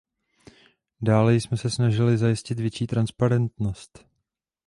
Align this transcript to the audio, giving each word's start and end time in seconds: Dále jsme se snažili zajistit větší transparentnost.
Dále 1.01 1.35
jsme 1.35 1.57
se 1.57 1.69
snažili 1.69 2.17
zajistit 2.17 2.59
větší 2.59 2.87
transparentnost. 2.87 4.05